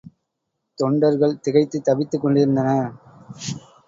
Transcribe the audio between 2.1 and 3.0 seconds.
கொண்டிருந்தனர்.